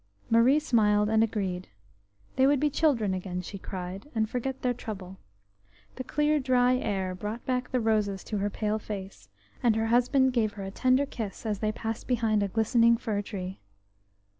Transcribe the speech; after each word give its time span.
Marie 0.31 0.59
smiled 0.59 1.09
and 1.09 1.23
agreed. 1.23 1.69
They 2.35 2.47
would 2.47 2.59
be 2.59 2.71
children 2.71 3.13
again, 3.13 3.41
she 3.43 3.59
cried, 3.59 4.09
and 4.15 4.27
forget 4.27 4.63
their 4.63 4.73
trouble. 4.73 5.19
The 5.95 6.03
clear 6.03 6.39
dry 6.39 6.75
air 6.77 7.13
brought 7.13 7.45
back 7.45 7.69
the 7.69 7.79
roses 7.79 8.23
to 8.23 8.39
her 8.39 8.49
pale 8.49 8.79
face, 8.79 9.29
and 9.61 9.75
her 9.75 9.85
husband 9.85 10.33
gave 10.33 10.53
her 10.53 10.63
a 10.63 10.71
tender 10.71 11.05
kiss 11.05 11.45
as 11.45 11.59
they 11.59 11.71
passed 11.71 12.07
behind 12.07 12.41
a 12.41 12.47
glistening 12.47 12.97
fir 12.97 13.21
tree. 13.21 13.59